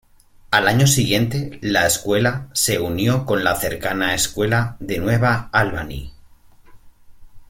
[0.49, 6.11] Al año siguiente la escuela se unió con la cercana Escuela de Nueva Albany.